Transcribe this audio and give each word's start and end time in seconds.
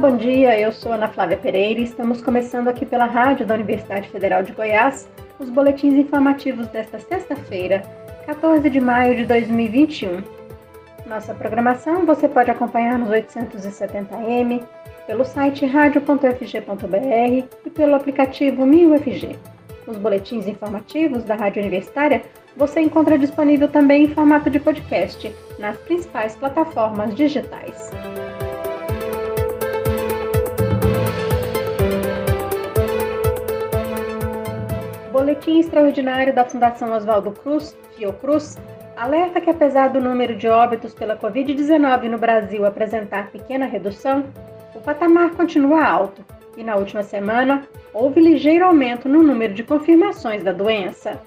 bom 0.00 0.16
dia. 0.16 0.58
Eu 0.58 0.72
sou 0.72 0.92
Ana 0.92 1.08
Flávia 1.08 1.36
Pereira 1.36 1.78
e 1.78 1.84
estamos 1.84 2.22
começando 2.22 2.68
aqui 2.68 2.86
pela 2.86 3.04
rádio 3.04 3.44
da 3.44 3.54
Universidade 3.54 4.08
Federal 4.08 4.42
de 4.42 4.52
Goiás 4.52 5.06
os 5.38 5.50
boletins 5.50 5.92
informativos 5.92 6.66
desta 6.68 6.98
sexta-feira, 6.98 7.82
14 8.24 8.70
de 8.70 8.80
maio 8.80 9.14
de 9.14 9.26
2021. 9.26 10.22
Nossa 11.04 11.34
programação 11.34 12.06
você 12.06 12.26
pode 12.30 12.50
acompanhar 12.50 12.98
nos 12.98 13.10
870m, 13.10 14.64
pelo 15.06 15.22
site 15.22 15.66
radio.fg.br 15.66 17.46
e 17.66 17.70
pelo 17.70 17.94
aplicativo 17.94 18.64
1000FG. 18.64 19.36
Os 19.86 19.98
boletins 19.98 20.46
informativos 20.46 21.24
da 21.24 21.34
Rádio 21.34 21.60
Universitária 21.60 22.22
você 22.56 22.80
encontra 22.80 23.18
disponível 23.18 23.68
também 23.68 24.04
em 24.04 24.14
formato 24.14 24.48
de 24.48 24.60
podcast 24.60 25.30
nas 25.58 25.76
principais 25.76 26.34
plataformas 26.36 27.14
digitais. 27.14 27.90
Boletim 35.40 35.58
extraordinário 35.58 36.34
da 36.34 36.44
Fundação 36.44 36.92
Oswaldo 36.92 37.32
Cruz, 37.32 37.74
Fiocruz, 37.96 38.58
alerta 38.94 39.40
que 39.40 39.48
apesar 39.48 39.88
do 39.88 39.98
número 39.98 40.36
de 40.36 40.46
óbitos 40.46 40.92
pela 40.92 41.16
Covid-19 41.16 42.10
no 42.10 42.18
Brasil 42.18 42.66
apresentar 42.66 43.30
pequena 43.30 43.64
redução, 43.64 44.26
o 44.74 44.80
patamar 44.80 45.30
continua 45.30 45.82
alto 45.82 46.22
e 46.58 46.62
na 46.62 46.76
última 46.76 47.02
semana 47.02 47.66
houve 47.94 48.20
ligeiro 48.20 48.66
aumento 48.66 49.08
no 49.08 49.22
número 49.22 49.54
de 49.54 49.64
confirmações 49.64 50.44
da 50.44 50.52
doença. 50.52 51.18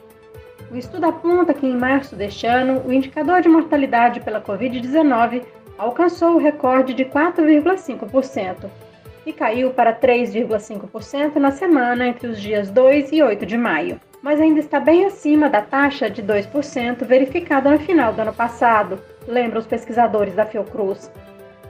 O 0.70 0.78
estudo 0.78 1.08
aponta 1.08 1.52
que 1.52 1.66
em 1.66 1.76
março 1.76 2.16
deste 2.16 2.46
ano, 2.46 2.84
o 2.86 2.94
indicador 2.94 3.42
de 3.42 3.50
mortalidade 3.50 4.20
pela 4.20 4.40
Covid-19 4.40 5.42
alcançou 5.76 6.36
o 6.36 6.40
recorde 6.40 6.94
de 6.94 7.06
4,5% 7.06 8.70
e 9.26 9.34
caiu 9.34 9.72
para 9.72 9.94
3,5% 9.94 11.36
na 11.36 11.52
semana 11.52 12.08
entre 12.08 12.28
os 12.28 12.40
dias 12.40 12.70
2 12.70 13.12
e 13.12 13.24
8 13.24 13.46
de 13.46 13.58
maio, 13.58 14.00
mas 14.22 14.40
ainda 14.40 14.60
está 14.60 14.80
bem 14.80 15.06
acima 15.06 15.50
da 15.50 15.62
taxa 15.62 16.10
de 16.10 16.22
2% 16.24 17.06
verificada 17.06 17.70
no 17.70 17.80
final 17.80 18.14
do 18.14 18.22
ano 18.22 18.34
passado, 18.34 19.00
lembram 19.28 19.60
os 19.60 19.68
pesquisadores 19.68 20.36
da 20.36 20.46
Fiocruz. 20.46 21.12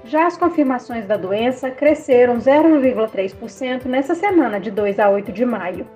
Já 0.06 0.28
as 0.28 0.38
confirmações 0.38 1.06
da 1.06 1.16
doença 1.16 1.72
cresceram 1.72 2.38
0,3% 2.38 3.86
nessa 3.86 4.14
semana 4.14 4.60
de 4.60 4.70
2 4.70 5.00
a 5.00 5.10
8 5.10 5.32
de 5.32 5.46
maio. 5.46 5.88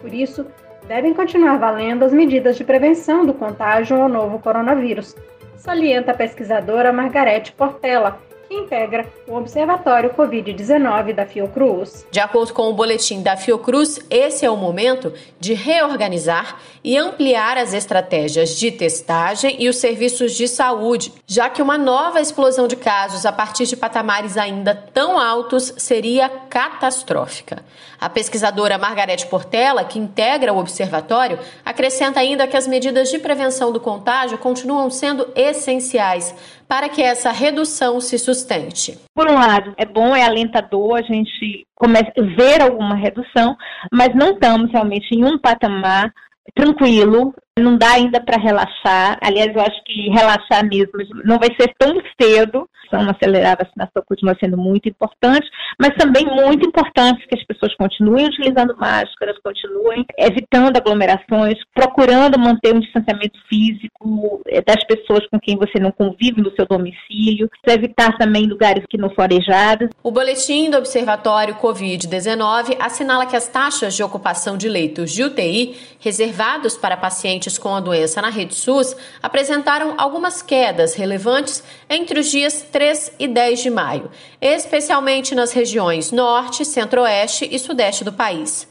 Por 0.00 0.14
isso, 0.14 0.46
devem 0.86 1.12
continuar 1.12 1.58
valendo 1.58 2.04
as 2.04 2.12
medidas 2.12 2.56
de 2.56 2.64
prevenção 2.64 3.26
do 3.26 3.34
contágio 3.34 4.00
ao 4.00 4.08
novo 4.08 4.38
coronavírus, 4.38 5.16
salienta 5.56 6.12
a 6.12 6.14
pesquisadora 6.14 6.92
Margarete 6.92 7.52
Portela, 7.52 8.20
que 8.48 8.54
integra 8.54 9.06
o 9.26 9.34
Observatório 9.34 10.10
Covid-19 10.10 11.14
da 11.14 11.26
Fiocruz. 11.26 12.06
De 12.10 12.20
acordo 12.20 12.52
com 12.52 12.68
o 12.68 12.72
boletim 12.72 13.22
da 13.22 13.36
Fiocruz, 13.36 13.98
esse 14.08 14.44
é 14.44 14.50
o 14.50 14.56
momento 14.56 15.12
de 15.38 15.54
reorganizar 15.54 16.58
e 16.82 16.96
ampliar 16.96 17.58
as 17.58 17.74
estratégias 17.74 18.56
de 18.56 18.70
testagem 18.70 19.56
e 19.58 19.68
os 19.68 19.76
serviços 19.76 20.32
de 20.32 20.46
saúde, 20.46 21.12
já 21.26 21.50
que 21.50 21.60
uma 21.60 21.76
nova 21.76 22.20
explosão 22.20 22.68
de 22.68 22.76
casos 22.76 23.26
a 23.26 23.32
partir 23.32 23.66
de 23.66 23.76
patamares 23.76 24.36
ainda 24.36 24.74
tão 24.74 25.18
altos 25.18 25.74
seria 25.76 26.28
catastrófica. 26.28 27.64
A 28.00 28.08
pesquisadora 28.08 28.78
Margarete 28.78 29.26
Portela, 29.26 29.84
que 29.84 29.98
integra 29.98 30.52
o 30.52 30.58
observatório, 30.58 31.38
acrescenta 31.64 32.20
ainda 32.20 32.46
que 32.46 32.56
as 32.56 32.66
medidas 32.66 33.08
de 33.10 33.18
prevenção 33.18 33.72
do 33.72 33.80
contágio 33.80 34.38
continuam 34.38 34.90
sendo 34.90 35.26
essenciais 35.34 36.34
para 36.68 36.88
que 36.88 37.02
essa 37.02 37.30
redução 37.30 38.00
se 38.00 38.18
sustente? 38.18 38.98
Por 39.14 39.30
um 39.30 39.34
lado, 39.34 39.74
é 39.76 39.84
bom, 39.84 40.14
é 40.14 40.24
alentador 40.24 40.98
a 40.98 41.02
gente 41.02 41.66
começa 41.74 42.12
a 42.18 42.22
ver 42.22 42.62
alguma 42.62 42.94
redução, 42.94 43.56
mas 43.92 44.14
não 44.14 44.32
estamos 44.32 44.70
realmente 44.70 45.14
em 45.14 45.24
um 45.24 45.38
patamar 45.38 46.12
tranquilo, 46.54 47.34
não 47.58 47.76
dá 47.76 47.92
ainda 47.92 48.20
para 48.20 48.40
relaxar. 48.40 49.18
Aliás, 49.22 49.54
eu 49.54 49.60
acho 49.60 49.82
que 49.84 50.10
relaxar 50.10 50.64
mesmo 50.64 50.92
não 51.24 51.38
vai 51.38 51.48
ser 51.58 51.74
tão 51.78 51.94
cedo. 52.20 52.65
Então, 52.86 53.08
acelerar 53.08 53.52
a 53.52 53.64
vacinação 53.64 54.02
continua 54.06 54.36
sendo 54.40 54.56
muito 54.56 54.88
importante, 54.88 55.46
mas 55.78 55.94
também 55.96 56.24
muito 56.24 56.66
importante 56.66 57.26
que 57.28 57.38
as 57.38 57.44
pessoas 57.44 57.74
continuem 57.76 58.26
utilizando 58.26 58.76
máscaras, 58.76 59.36
continuem 59.42 60.04
evitando 60.18 60.76
aglomerações, 60.76 61.58
procurando 61.74 62.38
manter 62.38 62.74
um 62.74 62.80
distanciamento 62.80 63.38
físico 63.48 64.42
eh, 64.48 64.62
das 64.62 64.84
pessoas 64.86 65.26
com 65.30 65.38
quem 65.38 65.56
você 65.56 65.78
não 65.78 65.92
convive 65.92 66.40
no 66.40 66.54
seu 66.54 66.66
domicílio, 66.66 67.48
evitar 67.66 68.16
também 68.16 68.46
lugares 68.46 68.84
que 68.88 68.96
não 68.96 69.10
forem 69.10 69.36
arejados. 69.36 69.90
O 70.02 70.10
boletim 70.10 70.70
do 70.70 70.78
Observatório 70.78 71.54
Covid-19 71.56 72.76
assinala 72.80 73.26
que 73.26 73.36
as 73.36 73.48
taxas 73.48 73.94
de 73.94 74.02
ocupação 74.02 74.56
de 74.56 74.68
leitos 74.68 75.12
de 75.12 75.24
UTI 75.24 75.76
reservados 76.00 76.76
para 76.76 76.96
pacientes 76.96 77.58
com 77.58 77.74
a 77.74 77.80
doença 77.80 78.22
na 78.22 78.30
rede 78.30 78.54
SUS 78.54 78.96
apresentaram 79.22 79.94
algumas 79.98 80.42
quedas 80.42 80.94
relevantes 80.94 81.62
entre 81.88 82.20
os 82.20 82.30
dias 82.30 82.66
3 82.70 83.12
e 83.18 83.28
10 83.28 83.60
de 83.60 83.70
maio, 83.70 84.10
especialmente 84.40 85.34
nas 85.34 85.52
regiões 85.52 86.10
Norte, 86.10 86.64
Centro-Oeste 86.64 87.48
e 87.50 87.58
Sudeste 87.58 88.04
do 88.04 88.12
país. 88.12 88.68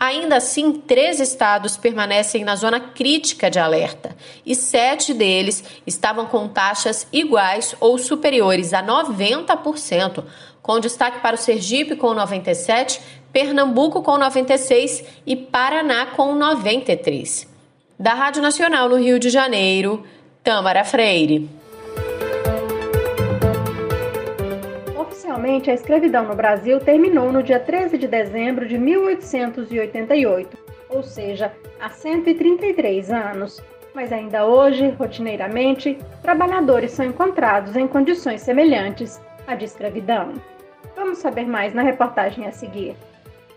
Ainda 0.00 0.36
assim, 0.36 0.72
três 0.72 1.18
estados 1.18 1.76
permanecem 1.76 2.44
na 2.44 2.54
zona 2.54 2.78
crítica 2.78 3.50
de 3.50 3.58
alerta 3.58 4.16
e 4.46 4.54
sete 4.54 5.12
deles 5.12 5.64
estavam 5.84 6.26
com 6.26 6.46
taxas 6.46 7.08
iguais 7.12 7.74
ou 7.80 7.98
superiores 7.98 8.72
a 8.72 8.80
90%, 8.80 10.22
com 10.62 10.78
destaque 10.78 11.20
para 11.20 11.34
o 11.34 11.38
Sergipe 11.38 11.96
com 11.96 12.14
97%, 12.14 13.00
Pernambuco 13.32 14.02
com 14.02 14.12
96% 14.12 15.04
e 15.26 15.36
Paraná 15.36 16.06
com 16.06 16.34
93%. 16.38 17.46
Da 17.98 18.14
Rádio 18.14 18.40
Nacional 18.40 18.88
no 18.88 18.96
Rio 18.96 19.18
de 19.18 19.28
Janeiro, 19.28 20.04
Tâmara 20.44 20.84
Freire. 20.84 21.57
Oficialmente, 25.28 25.70
a 25.70 25.74
escravidão 25.74 26.26
no 26.26 26.34
Brasil 26.34 26.80
terminou 26.80 27.30
no 27.30 27.42
dia 27.42 27.60
13 27.60 27.98
de 27.98 28.08
dezembro 28.08 28.66
de 28.66 28.78
1888, 28.78 30.56
ou 30.88 31.02
seja, 31.02 31.52
há 31.78 31.90
133 31.90 33.10
anos. 33.10 33.62
Mas 33.94 34.10
ainda 34.10 34.46
hoje, 34.46 34.88
rotineiramente, 34.88 35.98
trabalhadores 36.22 36.92
são 36.92 37.04
encontrados 37.04 37.76
em 37.76 37.86
condições 37.86 38.40
semelhantes 38.40 39.20
à 39.46 39.54
de 39.54 39.66
escravidão. 39.66 40.32
Vamos 40.96 41.18
saber 41.18 41.46
mais 41.46 41.74
na 41.74 41.82
reportagem 41.82 42.46
a 42.46 42.50
seguir. 42.50 42.96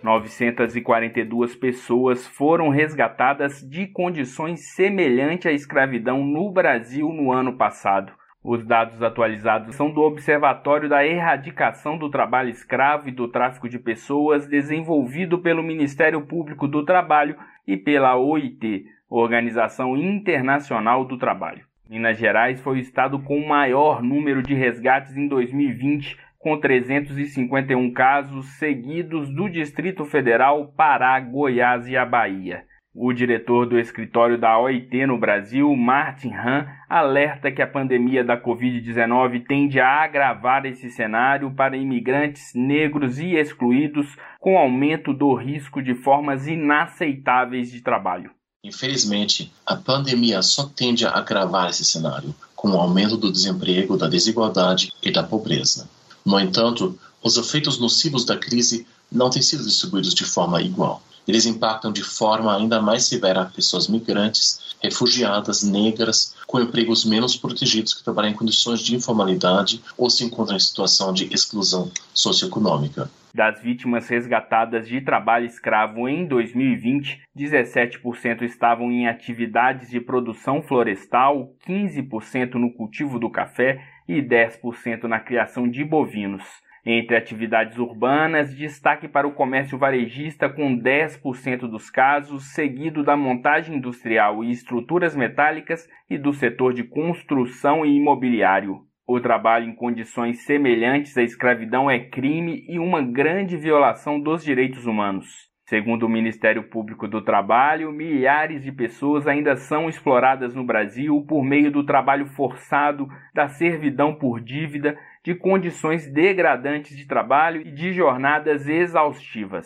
942 0.03 1.55
pessoas 1.55 2.27
foram 2.27 2.67
resgatadas 2.67 3.61
de 3.61 3.87
condições 3.87 4.73
semelhantes 4.73 5.45
à 5.45 5.53
escravidão 5.53 6.21
no 6.21 6.51
Brasil 6.51 7.07
no 7.13 7.31
ano 7.31 7.53
passado. 7.53 8.11
Os 8.43 8.65
dados 8.65 9.03
atualizados 9.03 9.75
são 9.75 9.91
do 9.91 10.01
Observatório 10.01 10.89
da 10.89 11.05
Erradicação 11.05 11.95
do 11.95 12.09
Trabalho 12.09 12.49
Escravo 12.49 13.07
e 13.07 13.11
do 13.11 13.27
Tráfico 13.27 13.69
de 13.69 13.77
Pessoas, 13.77 14.47
desenvolvido 14.47 15.37
pelo 15.37 15.61
Ministério 15.61 16.21
Público 16.21 16.67
do 16.67 16.83
Trabalho 16.83 17.35
e 17.67 17.77
pela 17.77 18.17
OIT, 18.17 18.85
Organização 19.07 19.95
Internacional 19.95 21.05
do 21.05 21.19
Trabalho. 21.19 21.65
Minas 21.87 22.17
Gerais 22.17 22.59
foi 22.61 22.77
o 22.77 22.81
estado 22.81 23.19
com 23.19 23.37
o 23.37 23.47
maior 23.47 24.01
número 24.01 24.41
de 24.41 24.55
resgates 24.55 25.15
em 25.15 25.27
2020, 25.27 26.17
com 26.39 26.57
351 26.57 27.93
casos 27.93 28.47
seguidos 28.57 29.29
do 29.29 29.47
Distrito 29.49 30.03
Federal, 30.03 30.73
Pará, 30.75 31.19
Goiás 31.19 31.87
e 31.87 31.95
a 31.95 32.05
Bahia. 32.05 32.63
O 32.93 33.13
diretor 33.13 33.65
do 33.65 33.79
escritório 33.79 34.37
da 34.37 34.59
OIT 34.59 35.05
no 35.05 35.17
Brasil, 35.17 35.73
Martin 35.77 36.33
Han, 36.33 36.67
alerta 36.89 37.49
que 37.49 37.61
a 37.61 37.67
pandemia 37.67 38.21
da 38.21 38.35
Covid-19 38.37 39.45
tende 39.47 39.79
a 39.79 40.03
agravar 40.03 40.65
esse 40.65 40.89
cenário 40.89 41.49
para 41.51 41.77
imigrantes 41.77 42.51
negros 42.53 43.17
e 43.17 43.35
excluídos, 43.35 44.07
com 44.41 44.57
aumento 44.57 45.13
do 45.13 45.33
risco 45.33 45.81
de 45.81 45.95
formas 45.95 46.47
inaceitáveis 46.47 47.71
de 47.71 47.79
trabalho. 47.79 48.31
Infelizmente, 48.61 49.53
a 49.65 49.77
pandemia 49.77 50.41
só 50.41 50.65
tende 50.65 51.05
a 51.05 51.11
agravar 51.11 51.69
esse 51.69 51.85
cenário, 51.85 52.35
com 52.53 52.71
o 52.71 52.77
aumento 52.77 53.15
do 53.15 53.31
desemprego, 53.31 53.95
da 53.95 54.09
desigualdade 54.09 54.91
e 55.01 55.09
da 55.09 55.23
pobreza. 55.23 55.89
No 56.25 56.37
entanto, 56.37 56.99
os 57.23 57.37
efeitos 57.37 57.79
nocivos 57.79 58.25
da 58.25 58.37
crise 58.37 58.85
não 59.09 59.29
têm 59.29 59.41
sido 59.41 59.63
distribuídos 59.63 60.13
de 60.13 60.25
forma 60.25 60.61
igual. 60.61 61.01
Eles 61.27 61.45
impactam 61.45 61.91
de 61.91 62.03
forma 62.03 62.55
ainda 62.55 62.81
mais 62.81 63.05
severa 63.05 63.45
pessoas 63.45 63.87
migrantes, 63.87 64.75
refugiadas, 64.81 65.63
negras, 65.63 66.35
com 66.47 66.59
empregos 66.59 67.05
menos 67.05 67.35
protegidos 67.35 67.93
que 67.93 68.03
trabalham 68.03 68.31
em 68.31 68.35
condições 68.35 68.81
de 68.81 68.95
informalidade 68.95 69.81
ou 69.97 70.09
se 70.09 70.23
encontram 70.23 70.55
em 70.55 70.59
situação 70.59 71.13
de 71.13 71.31
exclusão 71.33 71.91
socioeconômica. 72.13 73.09
Das 73.33 73.61
vítimas 73.61 74.09
resgatadas 74.09 74.85
de 74.87 74.99
trabalho 74.99 75.45
escravo 75.45 76.09
em 76.09 76.25
2020, 76.25 77.21
17% 77.37 78.41
estavam 78.41 78.91
em 78.91 79.07
atividades 79.07 79.89
de 79.89 80.01
produção 80.01 80.61
florestal, 80.61 81.53
15% 81.65 82.55
no 82.55 82.73
cultivo 82.73 83.17
do 83.17 83.29
café 83.29 83.81
e 84.05 84.21
10% 84.21 85.03
na 85.03 85.19
criação 85.19 85.69
de 85.69 85.85
bovinos. 85.85 86.43
Entre 86.83 87.15
atividades 87.15 87.77
urbanas, 87.77 88.55
destaque 88.55 89.07
para 89.07 89.27
o 89.27 89.33
comércio 89.33 89.77
varejista 89.77 90.49
com 90.49 90.75
10% 90.75 91.69
dos 91.69 91.91
casos, 91.91 92.53
seguido 92.53 93.03
da 93.03 93.15
montagem 93.15 93.75
industrial 93.75 94.43
e 94.43 94.49
estruturas 94.49 95.15
metálicas 95.15 95.87
e 96.09 96.17
do 96.17 96.33
setor 96.33 96.73
de 96.73 96.83
construção 96.83 97.85
e 97.85 97.95
imobiliário. 97.95 98.79
O 99.05 99.19
trabalho 99.19 99.69
em 99.69 99.75
condições 99.75 100.43
semelhantes 100.43 101.15
à 101.17 101.21
escravidão 101.21 101.89
é 101.89 101.99
crime 101.99 102.65
e 102.67 102.79
uma 102.79 103.01
grande 103.01 103.57
violação 103.57 104.19
dos 104.19 104.43
direitos 104.43 104.87
humanos. 104.87 105.50
Segundo 105.71 106.03
o 106.03 106.09
Ministério 106.09 106.63
Público 106.63 107.07
do 107.07 107.21
Trabalho, 107.21 107.93
milhares 107.93 108.61
de 108.61 108.73
pessoas 108.73 109.25
ainda 109.25 109.55
são 109.55 109.87
exploradas 109.87 110.53
no 110.53 110.65
Brasil 110.65 111.23
por 111.25 111.45
meio 111.45 111.71
do 111.71 111.85
trabalho 111.85 112.25
forçado, 112.25 113.07
da 113.33 113.47
servidão 113.47 114.13
por 114.13 114.41
dívida, 114.41 114.99
de 115.23 115.33
condições 115.33 116.11
degradantes 116.11 116.97
de 116.97 117.07
trabalho 117.07 117.61
e 117.61 117.71
de 117.71 117.93
jornadas 117.93 118.67
exaustivas. 118.67 119.65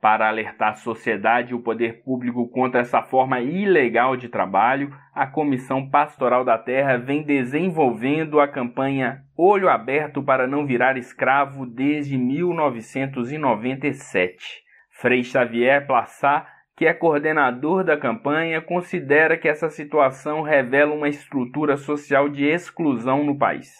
Para 0.00 0.28
alertar 0.28 0.68
a 0.68 0.74
sociedade 0.74 1.50
e 1.50 1.54
o 1.56 1.62
poder 1.62 2.04
público 2.04 2.48
contra 2.48 2.82
essa 2.82 3.02
forma 3.02 3.40
ilegal 3.40 4.16
de 4.16 4.28
trabalho, 4.28 4.94
a 5.12 5.26
Comissão 5.26 5.90
Pastoral 5.90 6.44
da 6.44 6.58
Terra 6.58 6.96
vem 6.96 7.24
desenvolvendo 7.24 8.38
a 8.38 8.46
campanha 8.46 9.24
Olho 9.36 9.68
Aberto 9.68 10.22
para 10.22 10.46
Não 10.46 10.64
Virar 10.64 10.96
Escravo 10.96 11.66
desde 11.66 12.16
1997. 12.16 14.69
Frei 15.00 15.24
Xavier 15.24 15.86
Plassat, 15.86 16.46
que 16.76 16.84
é 16.84 16.92
coordenador 16.92 17.82
da 17.82 17.96
campanha, 17.96 18.60
considera 18.60 19.38
que 19.38 19.48
essa 19.48 19.70
situação 19.70 20.42
revela 20.42 20.94
uma 20.94 21.08
estrutura 21.08 21.78
social 21.78 22.28
de 22.28 22.44
exclusão 22.44 23.24
no 23.24 23.38
país. 23.38 23.70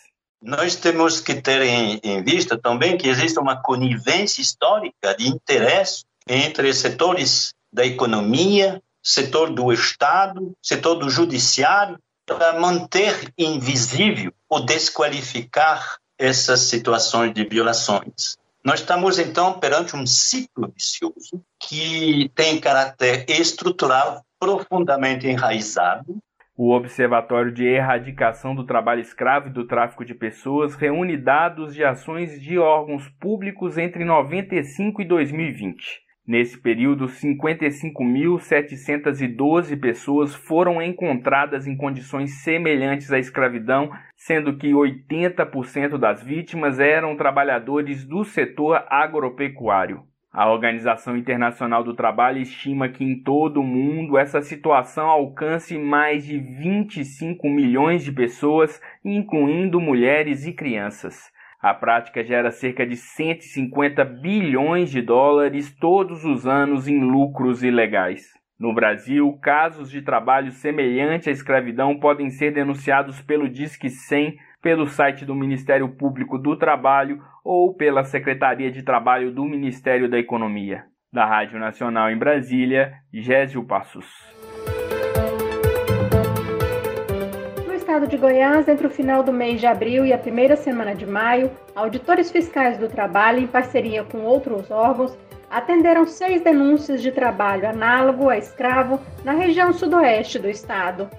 Nós 0.43 0.77
temos 0.77 1.21
que 1.21 1.35
ter 1.35 1.61
em, 1.61 2.01
em 2.03 2.25
vista 2.25 2.57
também 2.57 2.97
que 2.97 3.07
existe 3.07 3.39
uma 3.39 3.61
conivência 3.61 4.41
histórica 4.41 5.15
de 5.15 5.29
interesse 5.29 6.05
entre 6.27 6.73
setores 6.73 7.53
da 7.71 7.85
economia, 7.85 8.83
setor 9.03 9.51
do 9.51 9.71
Estado, 9.71 10.53
setor 10.63 10.95
do 10.95 11.11
judiciário, 11.11 11.99
para 12.25 12.59
manter 12.59 13.31
invisível 13.37 14.33
ou 14.49 14.65
desqualificar 14.65 15.99
essas 16.19 16.61
situações 16.61 17.35
de 17.35 17.45
violações. 17.45 18.40
Nós 18.65 18.81
estamos, 18.81 19.19
então, 19.19 19.59
perante 19.59 19.95
um 19.97 20.07
ciclo 20.07 20.73
vicioso 20.75 21.43
que 21.59 22.31
tem 22.35 22.61
caráter 22.61 23.25
estrutural 23.29 24.23
profundamente 24.39 25.27
enraizado. 25.27 26.19
O 26.55 26.75
Observatório 26.75 27.53
de 27.53 27.65
Erradicação 27.65 28.55
do 28.55 28.67
Trabalho 28.67 29.01
Escravo 29.01 29.49
e 29.49 29.53
do 29.53 29.67
Tráfico 29.67 30.05
de 30.05 30.15
Pessoas 30.15 30.75
reúne 30.75 31.17
dados 31.17 31.75
de 31.75 31.83
ações 31.83 32.39
de 32.39 32.59
órgãos 32.59 33.09
públicos 33.19 33.79
entre 33.79 34.05
95 34.05 35.01
e 35.01 35.07
2020. 35.07 36.03
Nesse 36.27 36.61
período, 36.61 37.07
55.712 37.07 39.81
pessoas 39.81 40.35
foram 40.35 40.83
encontradas 40.83 41.67
em 41.67 41.75
condições 41.75 42.43
semelhantes 42.43 43.11
à 43.11 43.19
escravidão, 43.19 43.91
sendo 44.21 44.55
que 44.59 44.69
80% 44.69 45.97
das 45.97 46.23
vítimas 46.23 46.79
eram 46.79 47.17
trabalhadores 47.17 48.05
do 48.05 48.23
setor 48.23 48.85
agropecuário. 48.91 50.03
A 50.31 50.47
Organização 50.53 51.17
Internacional 51.17 51.83
do 51.83 51.95
Trabalho 51.95 52.39
estima 52.39 52.91
que 52.91 53.03
em 53.03 53.23
todo 53.23 53.61
o 53.61 53.65
mundo 53.65 54.19
essa 54.19 54.43
situação 54.43 55.09
alcance 55.09 55.79
mais 55.79 56.27
de 56.27 56.39
25 56.39 57.49
milhões 57.49 58.05
de 58.05 58.13
pessoas, 58.13 58.79
incluindo 59.03 59.81
mulheres 59.81 60.47
e 60.47 60.53
crianças. 60.53 61.33
A 61.59 61.73
prática 61.73 62.23
gera 62.23 62.51
cerca 62.51 62.87
de 62.87 62.97
150 62.97 64.05
bilhões 64.05 64.91
de 64.91 65.01
dólares 65.01 65.75
todos 65.81 66.27
os 66.27 66.47
anos 66.47 66.87
em 66.87 67.01
lucros 67.01 67.63
ilegais. 67.63 68.40
No 68.61 68.75
Brasil, 68.75 69.39
casos 69.41 69.91
de 69.91 70.03
trabalho 70.03 70.53
semelhante 70.53 71.31
à 71.31 71.33
escravidão 71.33 71.99
podem 71.99 72.29
ser 72.29 72.53
denunciados 72.53 73.19
pelo 73.23 73.49
Disque 73.49 73.89
100, 73.89 74.37
pelo 74.61 74.87
site 74.87 75.25
do 75.25 75.35
Ministério 75.35 75.89
Público 75.89 76.37
do 76.37 76.55
Trabalho 76.55 77.23
ou 77.43 77.73
pela 77.73 78.05
Secretaria 78.05 78.71
de 78.71 78.83
Trabalho 78.83 79.33
do 79.33 79.47
Ministério 79.47 80.11
da 80.11 80.19
Economia. 80.19 80.85
Da 81.11 81.25
Rádio 81.25 81.59
Nacional 81.59 82.11
em 82.11 82.19
Brasília, 82.19 82.93
Gésio 83.11 83.65
Passos. 83.65 84.07
estado 87.91 88.07
de 88.07 88.17
Goiás, 88.19 88.69
entre 88.69 88.87
o 88.87 88.91
final 88.91 89.23
do 89.23 89.33
mês 89.33 89.59
de 89.59 89.67
abril 89.67 90.07
e 90.07 90.13
a 90.13 90.19
primeira 90.19 90.55
semana 90.55 90.95
de 90.95 91.05
maio, 91.05 91.51
auditores 91.75 92.31
fiscais 92.31 92.79
do 92.79 92.89
trabalho, 92.89 93.41
em 93.41 93.49
parceria 93.49 94.05
com 94.05 94.19
outros 94.19 94.71
órgãos, 94.71 95.19
atenderam 95.51 96.07
seis 96.07 96.41
denúncias 96.43 97.03
de 97.03 97.11
trabalho 97.11 97.69
análogo 97.69 98.29
a 98.29 98.39
escravo 98.39 99.01
na 99.25 99.33
região 99.33 99.73
sudoeste 99.73 100.39
do 100.39 100.49
estado. 100.49 101.11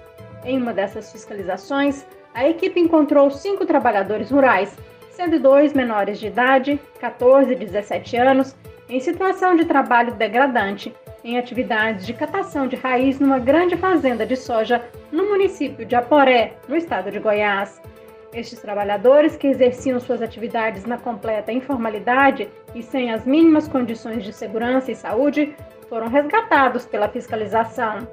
Em 0.44 0.60
uma 0.60 0.72
dessas 0.72 1.12
fiscalizações, 1.12 2.06
a 2.34 2.48
equipe 2.48 2.80
encontrou 2.80 3.30
cinco 3.30 3.66
trabalhadores 3.66 4.30
rurais, 4.30 4.76
sendo 5.10 5.38
dois 5.38 5.74
menores 5.74 6.18
de 6.18 6.28
idade, 6.28 6.80
14 6.98 7.52
e 7.52 7.56
17 7.56 8.16
anos, 8.16 8.56
em 8.88 8.98
situação 8.98 9.54
de 9.54 9.66
trabalho 9.66 10.14
degradante, 10.14 10.94
em 11.22 11.38
atividades 11.38 12.04
de 12.06 12.14
catação 12.14 12.66
de 12.66 12.74
raiz 12.74 13.20
numa 13.20 13.38
grande 13.38 13.76
fazenda 13.76 14.26
de 14.26 14.34
soja 14.34 14.84
no 15.12 15.28
município 15.28 15.84
de 15.86 15.94
Aporé, 15.94 16.54
no 16.66 16.76
estado 16.76 17.10
de 17.10 17.18
Goiás. 17.18 17.80
Estes 18.32 18.60
trabalhadores, 18.60 19.36
que 19.36 19.46
exerciam 19.46 20.00
suas 20.00 20.22
atividades 20.22 20.84
na 20.84 20.96
completa 20.96 21.52
informalidade 21.52 22.48
e 22.74 22.82
sem 22.82 23.12
as 23.12 23.26
mínimas 23.26 23.68
condições 23.68 24.24
de 24.24 24.32
segurança 24.32 24.90
e 24.90 24.94
saúde, 24.94 25.54
foram 25.88 26.08
resgatados 26.08 26.86
pela 26.86 27.08
fiscalização. 27.08 28.08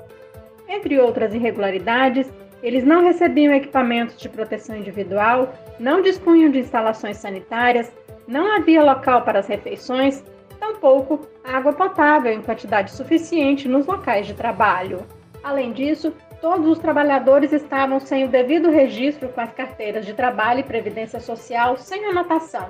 Entre 0.68 1.00
outras 1.00 1.34
irregularidades, 1.34 2.30
eles 2.62 2.84
não 2.84 3.02
recebiam 3.02 3.54
equipamentos 3.54 4.18
de 4.18 4.28
proteção 4.28 4.76
individual, 4.76 5.54
não 5.80 6.02
dispunham 6.02 6.52
de 6.52 6.60
instalações 6.60 7.18
sanitárias, 7.18 7.92
não 8.28 8.56
havia 8.56 8.84
local 8.84 9.22
para 9.22 9.40
as 9.40 9.48
refeições 9.48 10.24
tampouco 10.60 11.28
água 11.44 11.74
potável 11.74 12.32
em 12.32 12.42
quantidade 12.42 12.92
suficiente 12.92 13.68
nos 13.68 13.86
locais 13.88 14.28
de 14.28 14.34
trabalho. 14.34 15.06
Além 15.44 15.72
disso, 15.72 16.14
todos 16.42 16.68
os 16.68 16.80
trabalhadores 16.80 17.52
estavam 17.52 18.00
sem 18.00 18.26
o 18.26 18.28
devido 18.28 18.70
registro 18.70 19.30
com 19.30 19.42
as 19.42 19.54
carteiras 19.54 20.06
de 20.06 20.14
trabalho 20.14 20.62
e 20.62 20.64
previdência 20.64 21.20
social 21.20 21.78
sem 21.78 22.06
anotação. 22.06 22.70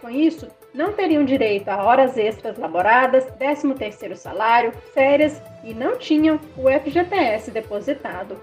Com 0.00 0.08
isso, 0.08 0.48
não 0.72 0.92
teriam 0.92 1.24
direito 1.24 1.68
a 1.68 1.84
horas 1.84 2.16
extras 2.16 2.56
laboradas, 2.56 3.26
13º 3.38 4.14
salário, 4.14 4.72
férias 4.94 5.40
e 5.62 5.74
não 5.74 5.98
tinham 5.98 6.40
o 6.56 6.70
FGTS 6.70 7.50
depositado. 7.50 8.40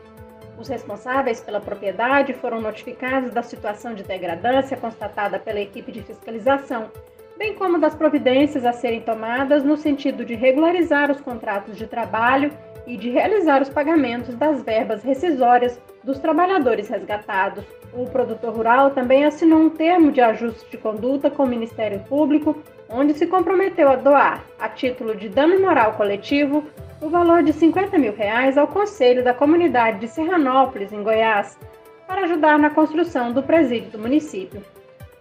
Os 0.57 0.67
responsáveis 0.67 1.39
pela 1.39 1.59
propriedade 1.59 2.33
foram 2.33 2.61
notificados 2.61 3.31
da 3.31 3.41
situação 3.41 3.93
de 3.93 4.03
degradância 4.03 4.77
constatada 4.77 5.39
pela 5.39 5.59
equipe 5.59 5.91
de 5.91 6.01
fiscalização 6.01 6.91
bem 7.37 7.53
como 7.53 7.77
das 7.77 7.93
providências 7.93 8.65
a 8.65 8.73
serem 8.73 9.01
tomadas 9.01 9.63
no 9.63 9.77
sentido 9.77 10.25
de 10.25 10.33
regularizar 10.33 11.11
os 11.11 11.21
contratos 11.21 11.77
de 11.77 11.85
trabalho 11.85 12.51
e 12.87 12.95
de 12.95 13.09
realizar 13.09 13.61
os 13.61 13.69
pagamentos 13.69 14.33
das 14.35 14.63
verbas 14.63 15.03
rescisórias 15.03 15.79
dos 16.03 16.17
trabalhadores 16.17 16.87
resgatados. 16.87 17.65
O 17.93 18.05
produtor 18.05 18.55
rural 18.55 18.91
também 18.91 19.25
assinou 19.25 19.59
um 19.59 19.69
termo 19.69 20.11
de 20.11 20.21
ajuste 20.21 20.71
de 20.71 20.77
conduta 20.77 21.29
com 21.29 21.43
o 21.43 21.47
Ministério 21.47 21.99
Público, 22.07 22.57
onde 22.89 23.13
se 23.13 23.27
comprometeu 23.27 23.89
a 23.89 23.97
doar, 23.97 24.43
a 24.57 24.69
título 24.69 25.15
de 25.15 25.27
dano 25.27 25.59
moral 25.59 25.93
coletivo, 25.93 26.63
o 27.01 27.09
valor 27.09 27.43
de 27.43 27.51
50 27.51 27.97
mil 27.97 28.15
reais 28.15 28.57
ao 28.57 28.67
Conselho 28.67 29.23
da 29.23 29.33
Comunidade 29.33 29.99
de 29.99 30.07
Serranópolis, 30.07 30.93
em 30.93 31.03
Goiás, 31.03 31.59
para 32.07 32.21
ajudar 32.21 32.57
na 32.57 32.69
construção 32.69 33.33
do 33.33 33.43
presídio 33.43 33.91
do 33.91 33.99
município. 33.99 34.63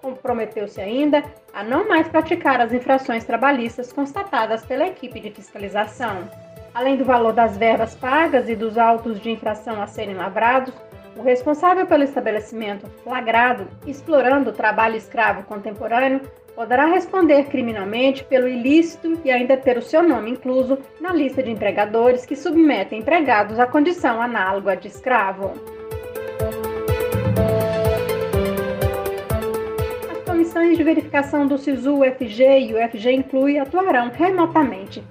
Comprometeu-se 0.00 0.80
ainda 0.80 1.25
a 1.52 1.64
não 1.64 1.88
mais 1.88 2.06
praticar 2.06 2.61
as 2.61 2.73
infrações 2.73 3.25
trabalhistas 3.25 3.92
constatadas 3.92 4.64
pela 4.64 4.87
equipe 4.87 5.18
de 5.18 5.32
fiscalização. 5.32 6.28
Além 6.76 6.95
do 6.95 7.06
valor 7.06 7.33
das 7.33 7.56
verbas 7.56 7.95
pagas 7.95 8.50
e 8.50 8.54
dos 8.54 8.76
autos 8.76 9.18
de 9.18 9.30
infração 9.30 9.80
a 9.80 9.87
serem 9.87 10.14
lavrados, 10.14 10.75
o 11.16 11.23
responsável 11.23 11.87
pelo 11.87 12.04
estabelecimento 12.04 12.87
flagrado 13.02 13.66
explorando 13.87 14.50
o 14.50 14.52
trabalho 14.52 14.95
escravo 14.95 15.42
contemporâneo 15.45 16.21
poderá 16.54 16.85
responder 16.85 17.45
criminalmente 17.45 18.23
pelo 18.25 18.47
ilícito 18.47 19.18
e 19.25 19.30
ainda 19.30 19.56
ter 19.56 19.78
o 19.78 19.83
seu 19.83 20.02
nome 20.02 20.33
incluso 20.33 20.78
na 21.00 21.14
lista 21.14 21.42
de 21.42 21.50
empregadores 21.50 22.26
que 22.26 22.37
submetem 22.37 22.99
empregados 22.99 23.59
à 23.59 23.66
condição 23.66 24.21
análoga 24.21 24.76
de 24.76 24.88
escravo. 24.88 25.54
comissões 30.26 30.76
de 30.76 30.85
verificação 30.85 31.47
do 31.47 31.56
SISU, 31.56 32.00
UFG 32.00 32.61
e 32.61 32.75
o 32.75 32.85
UFG 32.85 33.12
Inclui 33.12 33.59
atuarão 33.59 34.11
remotamente. 34.11 35.02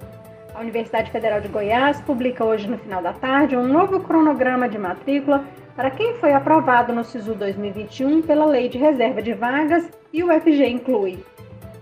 A 0.56 0.60
Universidade 0.60 1.10
Federal 1.10 1.38
de 1.38 1.48
Goiás 1.48 2.00
publica 2.00 2.42
hoje, 2.42 2.66
no 2.66 2.78
final 2.78 3.02
da 3.02 3.12
tarde, 3.12 3.54
um 3.54 3.68
novo 3.68 4.00
cronograma 4.00 4.66
de 4.66 4.78
matrícula 4.78 5.44
para 5.76 5.90
quem 5.90 6.14
foi 6.14 6.32
aprovado 6.32 6.94
no 6.94 7.04
SISU 7.04 7.34
2021 7.34 8.22
pela 8.22 8.46
Lei 8.46 8.66
de 8.66 8.78
Reserva 8.78 9.20
de 9.20 9.34
Vagas 9.34 9.86
e 10.10 10.22
o 10.22 10.34
UFG 10.34 10.66
Inclui. 10.66 11.22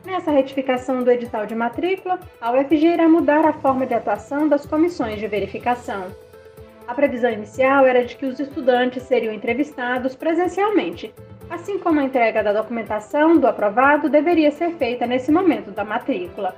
Nessa 0.05 0.33
retificação 0.33 1.05
do 1.05 1.11
edital 1.13 1.47
de 1.47 1.55
matrícula, 1.55 2.19
a 2.41 2.51
UFG 2.51 2.95
irá 2.95 3.09
mudar 3.09 3.47
a 3.47 3.53
forma 3.53 3.87
de 3.87 3.95
atuação 3.95 4.49
das 4.49 4.67
comissões 4.67 5.21
de 5.21 5.29
verificação. 5.29 6.07
A 6.89 6.95
previsão 6.95 7.31
inicial 7.31 7.87
era 7.87 8.05
de 8.05 8.17
que 8.17 8.27
os 8.27 8.41
estudantes 8.41 9.05
seriam 9.05 9.33
entrevistados 9.33 10.17
presencialmente, 10.17 11.15
assim 11.49 11.79
como 11.79 12.01
a 12.01 12.05
entrega 12.05 12.43
da 12.43 12.53
documentação 12.53 13.39
do 13.39 13.47
aprovado 13.47 14.09
deveria 14.09 14.51
ser 14.51 14.73
feita 14.73 15.07
nesse 15.07 15.31
momento 15.31 15.71
da 15.71 15.85
matrícula. 15.85 16.57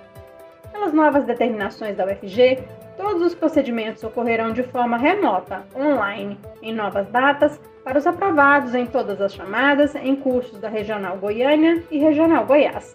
Pelas 0.77 0.93
novas 0.93 1.25
determinações 1.25 1.97
da 1.97 2.05
UFG, 2.05 2.63
todos 2.99 3.23
os 3.23 3.35
procedimentos 3.35 4.05
ocorrerão 4.05 4.53
de 4.53 4.63
forma 4.63 4.99
remota, 4.99 5.65
online, 5.75 6.39
em 6.61 6.73
novas 6.73 7.09
datas, 7.09 7.59
para 7.83 7.99
os 7.99 8.07
aprovados 8.07 8.75
em 8.75 8.85
todas 8.85 9.19
as 9.23 9.33
chamadas 9.33 9.95
em 9.95 10.15
cursos 10.15 10.61
da 10.61 10.69
Regional 10.69 11.17
Goiânia 11.17 11.83
e 11.91 11.99
Regional 11.99 12.45
Goiás. 12.45 12.95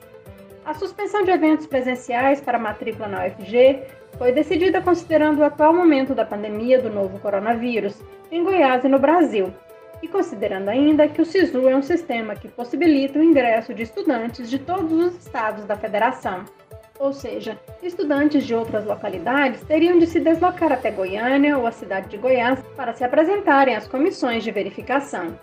A 0.63 0.75
suspensão 0.75 1.23
de 1.23 1.31
eventos 1.31 1.65
presenciais 1.65 2.39
para 2.39 2.59
matrícula 2.59 3.07
na 3.07 3.25
UFG 3.25 3.81
foi 4.15 4.31
decidida 4.31 4.79
considerando 4.79 5.39
o 5.39 5.43
atual 5.43 5.73
momento 5.73 6.13
da 6.13 6.23
pandemia 6.23 6.79
do 6.79 6.89
novo 6.89 7.19
coronavírus 7.19 7.99
em 8.31 8.43
Goiás 8.43 8.83
e 8.83 8.87
no 8.87 8.99
Brasil, 8.99 9.51
e 10.03 10.07
considerando 10.07 10.69
ainda 10.69 11.07
que 11.07 11.21
o 11.21 11.25
SISU 11.25 11.67
é 11.67 11.75
um 11.75 11.81
sistema 11.81 12.35
que 12.35 12.47
possibilita 12.47 13.17
o 13.17 13.23
ingresso 13.23 13.73
de 13.73 13.81
estudantes 13.81 14.51
de 14.51 14.59
todos 14.59 14.93
os 14.93 15.15
estados 15.15 15.65
da 15.65 15.75
federação. 15.75 16.45
Ou 16.99 17.13
seja, 17.13 17.59
estudantes 17.81 18.45
de 18.45 18.53
outras 18.53 18.85
localidades 18.85 19.63
teriam 19.63 19.97
de 19.97 20.05
se 20.05 20.19
deslocar 20.19 20.71
até 20.71 20.91
Goiânia 20.91 21.57
ou 21.57 21.65
a 21.65 21.71
cidade 21.71 22.09
de 22.09 22.17
Goiás 22.17 22.61
para 22.75 22.93
se 22.93 23.03
apresentarem 23.03 23.75
às 23.75 23.87
comissões 23.87 24.43
de 24.43 24.51
verificação. 24.51 25.37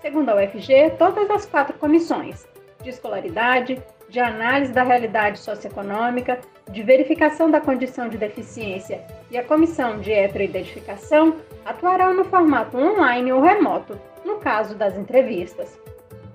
Segundo 0.00 0.30
a 0.30 0.36
UFG, 0.36 0.96
todas 0.98 1.30
as 1.30 1.46
quatro 1.46 1.78
comissões 1.78 2.46
de 2.82 2.90
escolaridade, 2.90 3.82
de 4.08 4.20
análise 4.20 4.72
da 4.72 4.82
realidade 4.82 5.38
socioeconômica, 5.38 6.38
de 6.70 6.82
verificação 6.82 7.50
da 7.50 7.60
condição 7.60 8.08
de 8.08 8.18
deficiência 8.18 9.02
e 9.30 9.36
a 9.36 9.44
comissão 9.44 10.00
de 10.00 10.12
heteroidentificação 10.12 11.36
atuarão 11.64 12.14
no 12.14 12.24
formato 12.24 12.76
online 12.76 13.32
ou 13.32 13.40
remoto, 13.40 13.98
no 14.24 14.36
caso 14.36 14.74
das 14.74 14.96
entrevistas. 14.96 15.78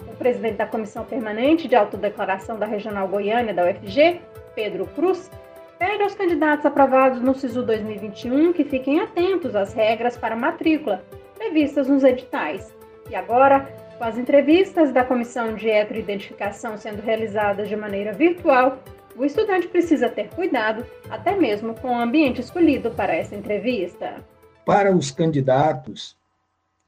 O 0.08 0.16
presidente 0.16 0.58
da 0.58 0.66
Comissão 0.66 1.06
Permanente 1.06 1.68
de 1.68 1.76
Autodeclaração 1.76 2.58
da 2.58 2.66
Regional 2.66 3.08
Goiânia 3.08 3.54
da 3.54 3.66
UFG, 3.66 4.20
Pedro 4.56 4.86
Cruz, 4.88 5.30
pede 5.78 6.04
aos 6.04 6.16
candidatos 6.16 6.66
aprovados 6.66 7.22
no 7.22 7.34
SISU 7.34 7.64
2021 7.64 8.54
que 8.54 8.64
fiquem 8.64 9.00
atentos 9.00 9.56
às 9.56 9.74
regras 9.74 10.18
para 10.18 10.36
matrícula 10.36 11.04
previstas 11.38 11.88
nos 11.88 12.04
editais. 12.04 12.76
E 13.10 13.16
agora, 13.16 13.62
com 13.98 14.04
as 14.04 14.18
entrevistas 14.18 14.92
da 14.92 15.04
comissão 15.04 15.56
de 15.56 15.70
heteroidentificação 15.70 16.78
sendo 16.78 17.02
realizadas 17.02 17.68
de 17.70 17.76
maneira 17.76 18.14
virtual, 18.14 18.84
o 19.16 19.26
estudante 19.26 19.68
precisa 19.68 20.08
ter 20.10 20.30
cuidado 20.30 20.86
até 21.10 21.36
mesmo 21.36 21.74
com 21.74 21.90
o 21.90 22.00
ambiente 22.00 22.40
escolhido 22.40 22.92
para 22.92 23.16
essa 23.16 23.36
entrevista. 23.36 24.24
Para 24.66 24.96
os 24.96 25.12
candidatos, 25.12 26.16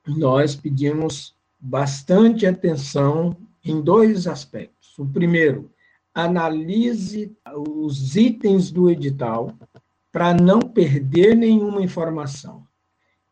nós 0.07 0.55
pedimos 0.55 1.35
bastante 1.59 2.45
atenção 2.45 3.35
em 3.63 3.81
dois 3.81 4.27
aspectos. 4.27 4.97
O 4.97 5.05
primeiro, 5.05 5.69
analise 6.13 7.35
os 7.55 8.15
itens 8.15 8.71
do 8.71 8.89
edital 8.89 9.53
para 10.11 10.33
não 10.33 10.59
perder 10.59 11.35
nenhuma 11.35 11.81
informação. 11.81 12.67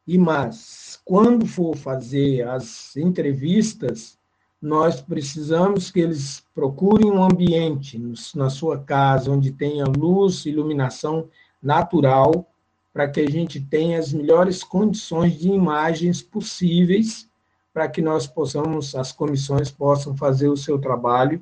E 0.08 0.18
mas, 0.18 1.00
quando 1.04 1.46
for 1.46 1.76
fazer 1.76 2.48
as 2.48 2.96
entrevistas, 2.96 4.18
nós 4.62 5.02
precisamos 5.02 5.92
que 5.92 6.00
eles 6.00 6.44
procurem 6.54 7.12
um 7.12 7.24
ambiente 7.24 8.02
na 8.36 8.50
sua 8.50 8.80
casa 8.80 9.32
onde 9.32 9.52
tenha 9.52 9.86
luz, 9.86 10.46
iluminação 10.46 11.30
natural, 11.62 12.50
para 12.92 13.08
que 13.08 13.20
a 13.20 13.30
gente 13.30 13.62
tenha 13.62 14.00
as 14.00 14.12
melhores 14.12 14.64
condições 14.64 15.38
de 15.38 15.50
imagens 15.50 16.22
possíveis 16.22 17.30
para 17.74 17.88
que 17.88 18.02
nós 18.02 18.26
possamos, 18.26 18.96
as 18.96 19.12
comissões 19.12 19.70
possam 19.70 20.18
fazer 20.18 20.50
o 20.50 20.58
seu 20.58 20.80
trabalho 20.80 21.42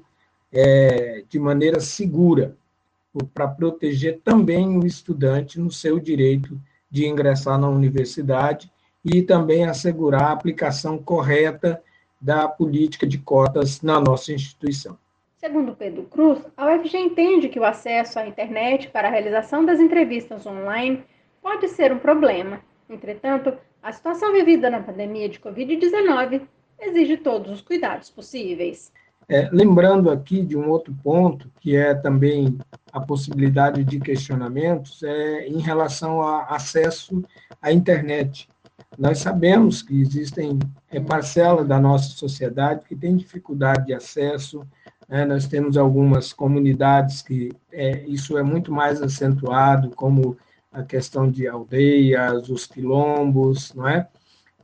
é, 0.52 1.24
de 1.28 1.40
maneira 1.40 1.80
segura, 1.80 2.56
para 3.34 3.48
proteger 3.48 4.20
também 4.24 4.78
o 4.78 4.86
estudante 4.86 5.60
no 5.60 5.72
seu 5.72 6.00
direito 6.00 6.60
de 6.90 7.08
ingressar 7.08 7.60
na 7.60 7.70
universidade 7.70 8.72
e 9.04 9.22
também 9.22 9.66
assegurar 9.66 10.24
a 10.24 10.32
aplicação 10.32 10.98
correta 10.98 11.82
da 12.20 12.48
política 12.48 13.06
de 13.06 13.18
cotas 13.18 13.82
na 13.82 14.00
nossa 14.00 14.34
instituição. 14.34 14.98
Segundo 15.38 15.76
Pedro 15.76 16.04
Cruz, 16.04 16.40
a 16.58 16.74
UFG 16.74 16.98
entende 16.98 17.50
que 17.50 17.60
o 17.60 17.64
acesso 17.64 18.18
à 18.20 18.28
internet 18.28 18.90
para 18.90 19.08
a 19.08 19.12
realização 19.12 19.64
das 19.64 19.80
entrevistas 19.80 20.46
online 20.46 21.04
pode 21.42 21.68
ser 21.70 21.94
um 21.94 22.00
problema. 22.00 22.60
Entretanto, 22.90 23.54
a 23.82 23.92
situação 23.92 24.34
vivida 24.34 24.70
na 24.70 24.82
pandemia 24.82 25.30
de 25.30 25.40
Covid-19 25.40 26.42
exige 26.80 27.18
todos 27.18 27.52
os 27.52 27.62
cuidados 27.62 28.10
possíveis. 28.10 28.92
É, 29.30 29.50
lembrando 29.52 30.10
aqui 30.10 30.42
de 30.42 30.56
um 30.56 30.70
outro 30.70 30.96
ponto, 31.04 31.52
que 31.60 31.76
é 31.76 31.94
também 31.94 32.58
a 32.94 33.02
possibilidade 33.02 33.84
de 33.84 34.00
questionamentos, 34.00 35.04
é 35.04 35.48
em 35.48 35.60
relação 35.60 36.22
ao 36.22 36.54
acesso 36.54 37.22
à 37.62 37.72
internet. 37.72 38.48
Nós 38.98 39.20
sabemos 39.20 39.82
que 39.82 40.00
existem 40.00 40.58
é, 40.90 41.00
parcelas 41.00 41.68
da 41.68 41.80
nossa 41.80 42.10
sociedade 42.10 42.86
que 42.88 42.96
têm 42.96 43.18
dificuldade 43.18 43.88
de 43.88 43.94
acesso, 43.94 44.66
né? 45.10 45.26
nós 45.26 45.46
temos 45.46 45.78
algumas 45.78 46.32
comunidades 46.32 47.22
que 47.22 47.52
é, 47.72 48.06
isso 48.08 48.38
é 48.38 48.44
muito 48.44 48.72
mais 48.72 49.02
acentuado, 49.02 49.90
como 49.90 50.38
a 50.72 50.84
questão 50.84 51.30
de 51.30 51.48
aldeias, 51.48 52.50
os 52.50 52.66
quilombos, 52.66 53.74
não 53.74 53.88
é? 53.88 54.08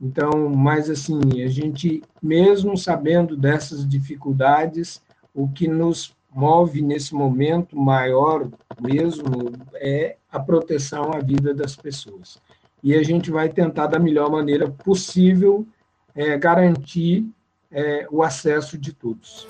Então, 0.03 0.49
mas 0.49 0.89
assim, 0.89 1.41
a 1.41 1.47
gente, 1.47 2.03
mesmo 2.21 2.75
sabendo 2.75 3.37
dessas 3.37 3.87
dificuldades, 3.87 5.01
o 5.33 5.47
que 5.47 5.65
nos 5.65 6.13
move 6.35 6.81
nesse 6.81 7.15
momento 7.15 7.79
maior 7.79 8.49
mesmo 8.81 9.53
é 9.75 10.17
a 10.29 10.37
proteção 10.41 11.13
à 11.13 11.19
vida 11.19 11.53
das 11.53 11.77
pessoas. 11.77 12.37
E 12.83 12.93
a 12.93 13.01
gente 13.01 13.31
vai 13.31 13.47
tentar, 13.47 13.87
da 13.87 13.97
melhor 13.97 14.29
maneira 14.29 14.69
possível, 14.69 15.65
é, 16.13 16.37
garantir 16.37 17.25
é, 17.71 18.05
o 18.11 18.21
acesso 18.21 18.77
de 18.77 18.91
todos. 18.91 19.47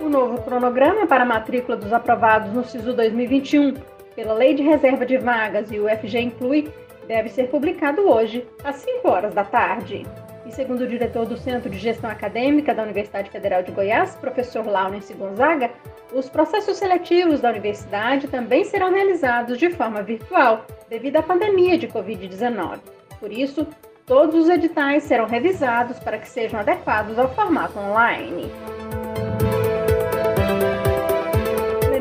O 0.00 0.08
novo 0.08 0.40
cronograma 0.40 1.06
para 1.06 1.24
a 1.24 1.26
matrícula 1.26 1.76
dos 1.76 1.92
aprovados 1.92 2.54
no 2.54 2.64
SISU 2.64 2.94
2021 2.94 3.74
pela 4.16 4.32
Lei 4.32 4.54
de 4.54 4.62
Reserva 4.62 5.04
de 5.04 5.18
Vagas 5.18 5.70
e 5.70 5.78
o 5.78 5.86
FG 5.86 6.18
Inclui 6.20 6.72
deve 7.08 7.30
ser 7.30 7.48
publicado 7.48 8.02
hoje, 8.08 8.46
às 8.62 8.76
5 8.76 9.08
horas 9.08 9.34
da 9.34 9.42
tarde. 9.42 10.06
E 10.46 10.52
segundo 10.52 10.82
o 10.82 10.86
diretor 10.86 11.26
do 11.26 11.36
Centro 11.36 11.68
de 11.68 11.78
Gestão 11.78 12.08
Acadêmica 12.08 12.74
da 12.74 12.82
Universidade 12.82 13.30
Federal 13.30 13.62
de 13.62 13.72
Goiás, 13.72 14.14
professor 14.14 14.66
Laurence 14.66 15.12
Gonzaga, 15.14 15.70
os 16.12 16.28
processos 16.28 16.76
seletivos 16.76 17.40
da 17.40 17.50
universidade 17.50 18.28
também 18.28 18.64
serão 18.64 18.92
realizados 18.92 19.58
de 19.58 19.70
forma 19.70 20.02
virtual, 20.02 20.64
devido 20.88 21.16
à 21.16 21.22
pandemia 21.22 21.76
de 21.76 21.88
Covid-19. 21.88 22.78
Por 23.18 23.32
isso, 23.32 23.66
todos 24.06 24.34
os 24.34 24.48
editais 24.48 25.02
serão 25.02 25.26
revisados 25.26 25.98
para 25.98 26.18
que 26.18 26.28
sejam 26.28 26.60
adequados 26.60 27.18
ao 27.18 27.34
formato 27.34 27.78
online. 27.78 28.50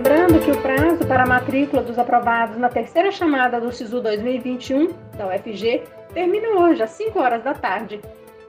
Lembrando 0.08 0.40
que 0.40 0.52
o 0.52 0.62
prazo 0.62 1.06
para 1.06 1.24
a 1.24 1.28
matrícula 1.28 1.84
dos 1.84 2.00
aprovados 2.00 2.56
na 2.58 2.70
terceira 2.70 3.12
chamada 3.12 3.60
do 3.60 3.74
SISU 3.74 4.00
2021 4.00 4.94
da 5.18 5.28
UFG 5.28 5.84
termina 6.14 6.48
hoje 6.62 6.82
às 6.82 6.92
5 6.92 7.20
horas 7.20 7.44
da 7.44 7.54
tarde. 7.54 8.00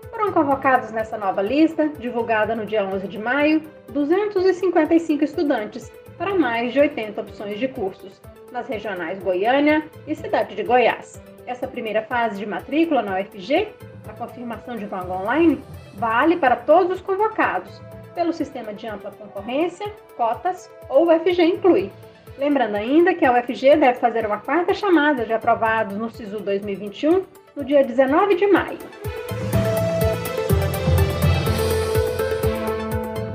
Foram 0.09 0.31
convocados 0.31 0.93
nessa 0.93 1.19
nova 1.19 1.43
lista, 1.43 1.89
divulgada 1.99 2.55
no 2.55 2.65
dia 2.65 2.85
11 2.85 3.09
de 3.09 3.19
maio, 3.19 3.61
255 3.89 5.25
estudantes 5.25 5.91
para 6.17 6.33
mais 6.37 6.73
de 6.73 6.79
80 6.79 7.23
opções 7.23 7.59
de 7.59 7.67
cursos, 7.67 8.23
nas 8.53 8.69
regionais 8.69 9.19
Goiânia 9.19 9.85
e 10.07 10.15
Cidade 10.15 10.55
de 10.55 10.63
Goiás. 10.63 11.21
Essa 11.45 11.67
primeira 11.67 12.03
fase 12.03 12.39
de 12.39 12.47
matrícula 12.47 13.03
na 13.03 13.19
UFG, 13.19 13.67
a 14.09 14.13
confirmação 14.13 14.77
de 14.77 14.87
vaga 14.87 15.13
online, 15.13 15.61
vale 15.97 16.37
para 16.37 16.55
todos 16.55 16.99
os 16.99 17.01
convocados, 17.01 17.83
pelo 18.19 18.33
sistema 18.33 18.75
de 18.75 18.85
ampla 18.85 19.13
concorrência, 19.13 19.87
cotas 20.17 20.69
ou 20.89 21.07
UFG 21.07 21.41
Inclui. 21.41 21.89
Lembrando 22.37 22.75
ainda 22.75 23.15
que 23.15 23.25
a 23.25 23.33
UFG 23.33 23.77
deve 23.77 23.95
fazer 24.01 24.27
uma 24.27 24.39
quarta 24.39 24.75
chamada 24.75 25.25
de 25.25 25.33
aprovados 25.33 25.97
no 25.97 26.11
SISU 26.11 26.41
2021 26.41 27.25
no 27.55 27.65
dia 27.65 27.85
19 27.85 28.35
de 28.35 28.47
maio. 28.49 28.79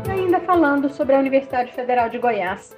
E 0.06 0.12
ainda 0.12 0.42
falando 0.42 0.90
sobre 0.90 1.16
a 1.16 1.20
Universidade 1.20 1.72
Federal 1.72 2.10
de 2.10 2.18
Goiás. 2.18 2.76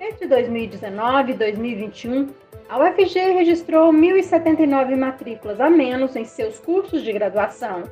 Entre 0.00 0.28
2019 0.28 1.32
e 1.32 1.34
2021, 1.34 2.28
a 2.68 2.78
UFG 2.78 3.32
registrou 3.32 3.92
1.079 3.92 4.96
matrículas 4.96 5.60
a 5.60 5.68
menos 5.68 6.14
em 6.14 6.24
seus 6.24 6.60
cursos 6.60 7.02
de 7.02 7.12
graduação, 7.12 7.82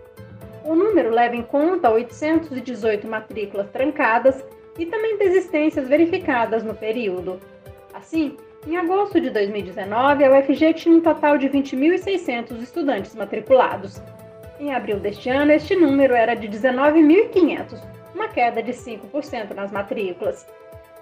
O 0.69 0.75
número 0.75 1.09
leva 1.09 1.35
em 1.35 1.43
conta 1.43 1.89
818 1.89 3.09
matrículas 3.09 3.71
trancadas 3.71 4.45
e 4.79 4.85
também 4.85 5.17
desistências 5.17 5.89
verificadas 5.89 6.63
no 6.63 6.75
período. 6.75 7.41
Assim, 7.95 8.37
em 8.67 8.77
agosto 8.77 9.19
de 9.19 9.31
2019, 9.31 10.25
a 10.25 10.31
UFG 10.31 10.75
tinha 10.75 10.95
um 10.95 11.01
total 11.01 11.39
de 11.39 11.49
20.600 11.49 12.61
estudantes 12.61 13.15
matriculados. 13.15 14.03
Em 14.61 14.75
abril 14.75 15.01
deste 15.01 15.31
ano, 15.31 15.53
este 15.53 15.75
número 15.75 16.15
era 16.15 16.35
de 16.37 16.47
19.500, 16.47 17.81
uma 18.15 18.29
queda 18.29 18.63
de 18.63 18.73
5% 18.73 19.55
nas 19.55 19.73
matrículas. 19.73 20.47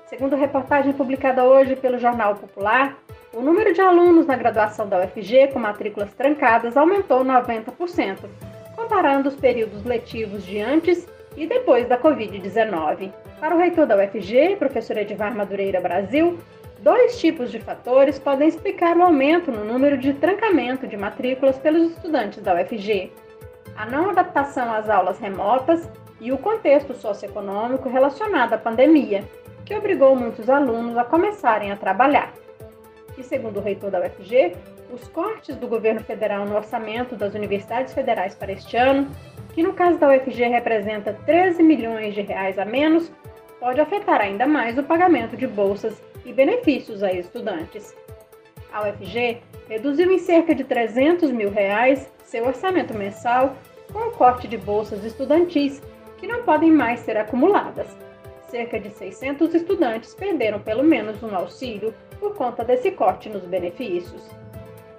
Segundo 0.04 0.36
reportagem 0.36 0.92
publicada 0.92 1.42
hoje 1.42 1.74
pelo 1.74 1.98
Jornal 1.98 2.36
Popular, 2.36 2.96
o 3.32 3.40
número 3.40 3.74
de 3.74 3.80
alunos 3.80 4.26
na 4.26 4.36
graduação 4.36 4.88
da 4.88 5.04
UFG 5.04 5.48
com 5.52 5.58
matrículas 5.58 6.14
trancadas 6.14 6.76
aumentou 6.76 7.24
90%, 7.24 8.18
comparando 8.76 9.28
os 9.28 9.34
períodos 9.34 9.82
letivos 9.84 10.44
de 10.44 10.60
antes 10.60 11.08
e 11.36 11.46
depois 11.46 11.88
da 11.88 11.98
Covid-19. 11.98 13.10
Para 13.40 13.54
o 13.54 13.58
reitor 13.58 13.86
da 13.86 13.96
UFG, 13.96 14.56
professor 14.58 14.96
Edvar 14.98 15.34
Madureira 15.34 15.80
Brasil, 15.80 16.38
dois 16.80 17.18
tipos 17.18 17.50
de 17.50 17.58
fatores 17.58 18.18
podem 18.18 18.48
explicar 18.48 18.96
o 18.96 19.02
aumento 19.02 19.50
no 19.50 19.64
número 19.64 19.98
de 19.98 20.12
trancamento 20.14 20.86
de 20.86 20.96
matrículas 20.96 21.58
pelos 21.58 21.92
estudantes 21.92 22.42
da 22.42 22.54
UFG. 22.54 23.10
A 23.76 23.86
não 23.86 24.10
adaptação 24.10 24.72
às 24.72 24.88
aulas 24.88 25.18
remotas 25.18 25.88
e 26.20 26.32
o 26.32 26.38
contexto 26.38 26.94
socioeconômico 26.94 27.88
relacionado 27.88 28.54
à 28.54 28.58
pandemia, 28.58 29.24
que 29.64 29.74
obrigou 29.74 30.14
muitos 30.16 30.48
alunos 30.48 30.96
a 30.96 31.04
começarem 31.04 31.72
a 31.72 31.76
trabalhar. 31.76 32.32
E 33.18 33.22
segundo 33.22 33.58
o 33.58 33.62
reitor 33.62 33.90
da 33.90 34.00
UFG, 34.00 34.54
os 34.92 35.08
cortes 35.08 35.56
do 35.56 35.66
governo 35.66 36.00
federal 36.00 36.44
no 36.44 36.54
orçamento 36.54 37.16
das 37.16 37.34
universidades 37.34 37.94
federais 37.94 38.34
para 38.34 38.52
este 38.52 38.76
ano, 38.76 39.10
que 39.54 39.62
no 39.62 39.72
caso 39.72 39.98
da 39.98 40.08
UFG 40.08 40.48
representa 40.48 41.18
13 41.24 41.62
milhões 41.62 42.14
de 42.14 42.20
reais 42.20 42.58
a 42.58 42.64
menos, 42.64 43.10
pode 43.58 43.80
afetar 43.80 44.20
ainda 44.20 44.46
mais 44.46 44.76
o 44.76 44.82
pagamento 44.82 45.36
de 45.36 45.46
bolsas 45.46 46.00
e 46.24 46.32
benefícios 46.32 47.02
a 47.02 47.12
estudantes. 47.12 47.96
A 48.72 48.82
UFG 48.88 49.38
reduziu 49.68 50.12
em 50.12 50.18
cerca 50.18 50.54
de 50.54 50.64
300 50.64 51.30
mil 51.30 51.50
reais 51.50 52.12
seu 52.22 52.46
orçamento 52.46 52.92
mensal 52.92 53.56
com 53.92 54.08
o 54.08 54.12
corte 54.12 54.46
de 54.46 54.58
bolsas 54.58 55.04
estudantis, 55.04 55.82
que 56.18 56.26
não 56.26 56.42
podem 56.42 56.70
mais 56.70 57.00
ser 57.00 57.16
acumuladas. 57.16 57.86
Cerca 58.48 58.78
de 58.78 58.90
600 58.90 59.54
estudantes 59.54 60.14
perderam 60.14 60.60
pelo 60.60 60.82
menos 60.82 61.22
um 61.22 61.34
auxílio 61.34 61.94
por 62.18 62.34
conta 62.34 62.64
desse 62.64 62.90
corte 62.90 63.28
nos 63.28 63.42
benefícios. 63.42 64.22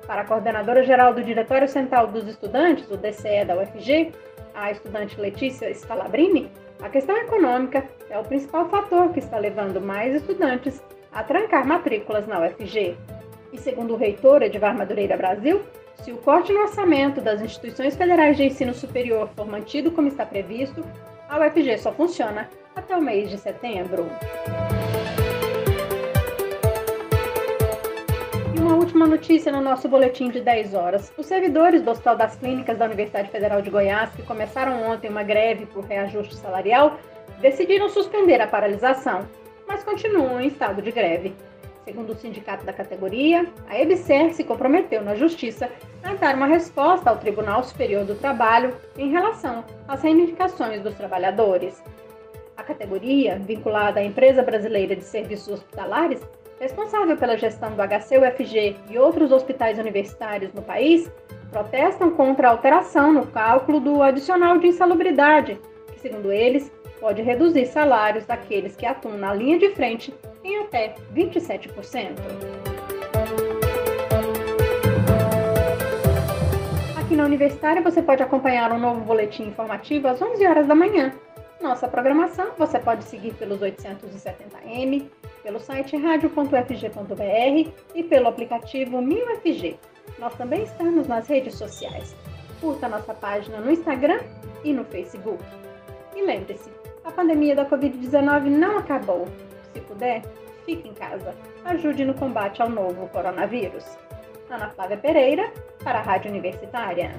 Para 0.05 0.21
a 0.21 0.25
coordenadora 0.25 0.83
geral 0.83 1.13
do 1.13 1.23
Diretório 1.23 1.67
Central 1.67 2.07
dos 2.07 2.27
Estudantes, 2.27 2.89
o 2.89 2.97
DCE 2.97 3.45
da 3.45 3.57
UFG, 3.57 4.13
a 4.55 4.71
estudante 4.71 5.19
Letícia 5.19 5.73
Scalabrini, 5.73 6.49
a 6.81 6.89
questão 6.89 7.17
econômica 7.17 7.83
é 8.09 8.17
o 8.17 8.23
principal 8.23 8.69
fator 8.69 9.11
que 9.11 9.19
está 9.19 9.37
levando 9.37 9.81
mais 9.81 10.15
estudantes 10.15 10.81
a 11.11 11.23
trancar 11.23 11.65
matrículas 11.65 12.27
na 12.27 12.39
UFG. 12.39 12.95
E 13.51 13.57
segundo 13.57 13.93
o 13.93 13.97
reitor 13.97 14.41
Edvar 14.43 14.77
Madureira 14.77 15.17
Brasil, 15.17 15.61
se 15.95 16.11
o 16.11 16.17
corte 16.17 16.53
no 16.53 16.61
orçamento 16.61 17.19
das 17.19 17.41
instituições 17.41 17.95
federais 17.95 18.37
de 18.37 18.43
ensino 18.43 18.73
superior 18.73 19.29
for 19.35 19.47
mantido 19.47 19.91
como 19.91 20.07
está 20.07 20.25
previsto, 20.25 20.83
a 21.27 21.39
UFG 21.39 21.77
só 21.79 21.91
funciona 21.91 22.49
até 22.75 22.95
o 22.95 23.01
mês 23.01 23.29
de 23.29 23.37
setembro. 23.37 24.05
Última 28.87 29.05
notícia 29.05 29.51
no 29.51 29.59
nosso 29.59 29.89
boletim 29.89 30.29
de 30.29 30.39
10 30.39 30.73
horas. 30.73 31.11
Os 31.17 31.25
servidores 31.25 31.81
do 31.81 31.91
Hospital 31.91 32.15
das 32.15 32.37
Clínicas 32.37 32.77
da 32.77 32.85
Universidade 32.85 33.29
Federal 33.29 33.61
de 33.61 33.69
Goiás, 33.69 34.09
que 34.15 34.23
começaram 34.23 34.81
ontem 34.89 35.09
uma 35.09 35.23
greve 35.23 35.65
por 35.65 35.83
reajuste 35.83 36.35
salarial, 36.35 36.97
decidiram 37.41 37.89
suspender 37.89 38.39
a 38.39 38.47
paralisação, 38.47 39.27
mas 39.67 39.83
continuam 39.83 40.39
em 40.39 40.47
estado 40.47 40.81
de 40.81 40.89
greve. 40.89 41.35
Segundo 41.83 42.11
o 42.11 42.15
sindicato 42.15 42.65
da 42.65 42.71
categoria, 42.71 43.45
a 43.67 43.77
EBSER 43.77 44.33
se 44.33 44.45
comprometeu 44.45 45.03
na 45.03 45.15
Justiça 45.15 45.69
a 46.01 46.13
dar 46.13 46.35
uma 46.35 46.47
resposta 46.47 47.09
ao 47.09 47.17
Tribunal 47.17 47.65
Superior 47.65 48.05
do 48.05 48.15
Trabalho 48.15 48.73
em 48.97 49.11
relação 49.11 49.65
às 49.85 50.01
reivindicações 50.01 50.81
dos 50.81 50.95
trabalhadores. 50.95 51.83
A 52.55 52.63
categoria, 52.63 53.37
vinculada 53.37 53.99
à 53.99 54.03
Empresa 54.03 54.41
Brasileira 54.41 54.95
de 54.95 55.03
Serviços 55.03 55.55
Hospitalares, 55.55 56.25
responsável 56.59 57.15
pela 57.17 57.37
gestão 57.37 57.71
do 57.71 57.81
HCUFG 57.81 58.75
e 58.89 58.97
outros 58.97 59.31
hospitais 59.31 59.77
universitários 59.77 60.53
no 60.53 60.61
país, 60.61 61.11
protestam 61.51 62.11
contra 62.11 62.47
a 62.47 62.51
alteração 62.51 63.13
no 63.13 63.27
cálculo 63.27 63.79
do 63.79 64.01
adicional 64.01 64.57
de 64.57 64.67
insalubridade, 64.67 65.59
que, 65.91 65.99
segundo 65.99 66.31
eles, 66.31 66.71
pode 66.99 67.21
reduzir 67.21 67.65
salários 67.67 68.25
daqueles 68.25 68.75
que 68.75 68.85
atuam 68.85 69.17
na 69.17 69.33
linha 69.33 69.57
de 69.57 69.69
frente 69.69 70.13
em 70.43 70.59
até 70.61 70.95
27%. 71.13 72.15
Aqui 76.99 77.15
na 77.15 77.25
Universitária 77.25 77.81
você 77.81 78.01
pode 78.01 78.23
acompanhar 78.23 78.71
um 78.71 78.79
novo 78.79 79.01
boletim 79.01 79.43
informativo 79.43 80.07
às 80.07 80.21
11 80.21 80.45
horas 80.45 80.67
da 80.67 80.75
manhã. 80.75 81.13
Nossa 81.61 81.87
programação 81.87 82.47
você 82.57 82.79
pode 82.79 83.03
seguir 83.03 83.33
pelos 83.35 83.59
870M, 83.59 85.05
pelo 85.47 85.61
site 85.61 85.95
radio.fg.br 85.95 87.71
e 87.95 88.03
pelo 88.03 88.27
aplicativo 88.27 89.01
MinUFG. 89.01 89.79
Nós 90.19 90.35
também 90.35 90.63
estamos 90.63 91.07
nas 91.07 91.25
redes 91.25 91.55
sociais. 91.55 92.13
Curta 92.59 92.89
nossa 92.89 93.13
página 93.13 93.61
no 93.61 93.71
Instagram 93.71 94.19
e 94.65 94.73
no 94.73 94.83
Facebook. 94.83 95.41
E 96.13 96.21
lembre-se, 96.21 96.69
a 97.05 97.11
pandemia 97.13 97.55
da 97.55 97.65
Covid-19 97.65 98.49
não 98.49 98.77
acabou. 98.77 99.25
Se 99.71 99.79
puder, 99.79 100.21
fique 100.65 100.85
em 100.85 100.93
casa. 100.93 101.33
Ajude 101.63 102.03
no 102.03 102.13
combate 102.13 102.61
ao 102.61 102.69
novo 102.69 103.07
coronavírus. 103.07 103.85
Ana 104.49 104.69
Flávia 104.71 104.97
Pereira, 104.97 105.49
para 105.81 105.99
a 105.99 106.01
Rádio 106.01 106.29
Universitária. 106.29 107.15